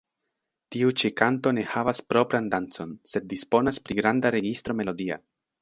[0.75, 5.25] Tiu ĉi kanto ne havas propran dancon, sed disponas pri granda registro melodia.